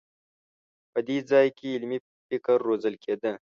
[0.91, 3.33] په دې ځای کې علمي فکر روزل کېده.